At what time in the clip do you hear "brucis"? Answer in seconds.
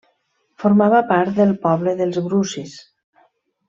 2.29-2.77